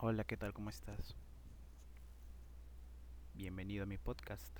[0.00, 0.52] Hola, ¿qué tal?
[0.52, 1.16] ¿Cómo estás?
[3.34, 4.56] Bienvenido a mi podcast.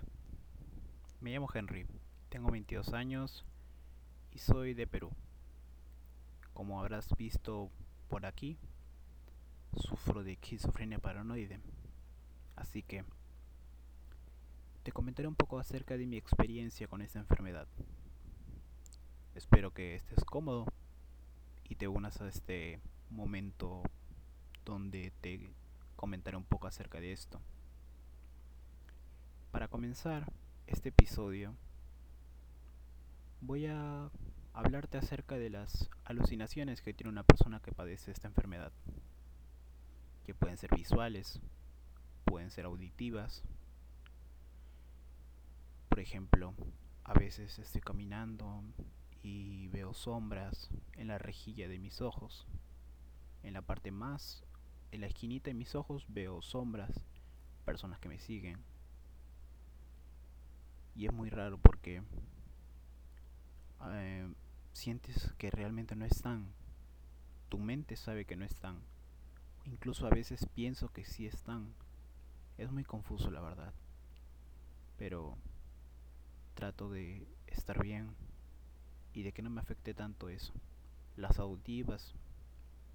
[1.21, 1.87] Me llamo Henry,
[2.29, 3.45] tengo 22 años
[4.33, 5.13] y soy de Perú.
[6.55, 7.71] Como habrás visto
[8.09, 8.59] por aquí,
[9.77, 11.61] sufro de esquizofrenia paranoide.
[12.57, 13.05] Así que
[14.83, 17.69] te comentaré un poco acerca de mi experiencia con esta enfermedad.
[19.37, 20.67] Espero que estés cómodo
[21.69, 23.85] y te unas a este momento
[24.69, 25.51] donde te
[25.97, 27.41] comentaré un poco acerca de esto.
[29.51, 30.31] Para comenzar
[30.67, 31.55] este episodio,
[33.41, 34.11] voy a
[34.53, 38.73] hablarte acerca de las alucinaciones que tiene una persona que padece esta enfermedad,
[40.25, 41.41] que pueden ser visuales,
[42.27, 43.43] pueden ser auditivas.
[45.89, 46.53] Por ejemplo,
[47.05, 48.63] a veces estoy caminando
[49.23, 52.47] y veo sombras en la rejilla de mis ojos,
[53.43, 54.45] en la parte más
[54.93, 57.05] en la esquinita de mis ojos veo sombras,
[57.65, 58.59] personas que me siguen.
[60.95, 62.03] Y es muy raro porque
[63.91, 64.29] eh,
[64.73, 66.49] sientes que realmente no están.
[67.49, 68.81] Tu mente sabe que no están.
[69.65, 71.75] Incluso a veces pienso que sí están.
[72.57, 73.73] Es muy confuso la verdad.
[74.97, 75.37] Pero
[76.55, 78.17] trato de estar bien
[79.13, 80.53] y de que no me afecte tanto eso.
[81.17, 82.15] Las auditivas,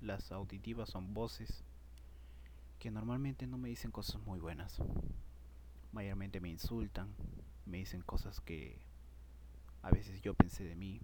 [0.01, 1.63] las auditivas son voces
[2.83, 4.77] que normalmente no me dicen cosas muy buenas.
[5.93, 7.15] Mayormente me insultan,
[7.65, 8.77] me dicen cosas que
[9.83, 10.99] a veces yo pensé de mí,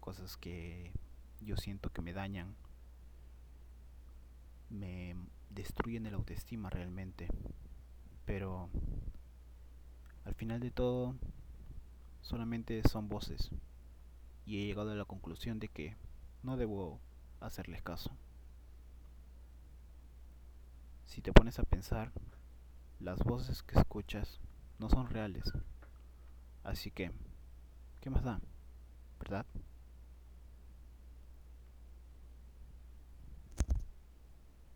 [0.00, 0.90] cosas que
[1.42, 2.56] yo siento que me dañan,
[4.68, 5.14] me
[5.50, 7.28] destruyen el autoestima realmente.
[8.24, 8.68] Pero
[10.24, 11.14] al final de todo,
[12.20, 13.52] solamente son voces.
[14.44, 15.94] Y he llegado a la conclusión de que
[16.42, 16.98] no debo
[17.38, 18.10] hacerles caso.
[21.10, 22.12] Si te pones a pensar,
[23.00, 24.38] las voces que escuchas
[24.78, 25.42] no son reales.
[26.62, 27.10] Así que,
[28.00, 28.40] ¿qué más da?
[29.18, 29.44] ¿Verdad?